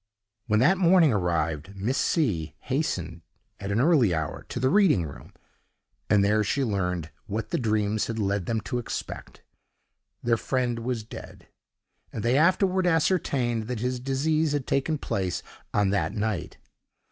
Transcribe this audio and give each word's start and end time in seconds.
When 0.47 0.59
that 0.61 0.79
morning 0.79 1.13
arrived, 1.13 1.75
Miss 1.75 1.99
C—— 1.99 2.55
hastened 2.61 3.21
at 3.59 3.71
an 3.71 3.79
early 3.79 4.15
hour 4.15 4.47
to 4.49 4.59
the 4.59 4.71
reading 4.71 5.05
room, 5.05 5.31
and 6.09 6.25
there 6.25 6.43
she 6.43 6.63
learned 6.63 7.11
what 7.27 7.51
the 7.51 7.59
dreams 7.59 8.07
had 8.07 8.17
led 8.17 8.47
them 8.47 8.61
to 8.61 8.79
expect: 8.79 9.43
their 10.23 10.37
friend 10.37 10.79
was 10.79 11.03
dead; 11.03 11.49
and 12.11 12.23
they 12.23 12.35
afterward 12.35 12.87
ascertained 12.87 13.67
that 13.67 13.81
his 13.81 13.99
decease 13.99 14.53
had 14.53 14.65
taken 14.65 14.97
place 14.97 15.43
on 15.71 15.91
that 15.91 16.13
night. 16.15 16.57